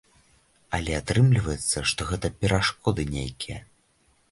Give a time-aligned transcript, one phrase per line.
[0.77, 3.63] Але атрымліваецца, што гэта перашкоды нейкія.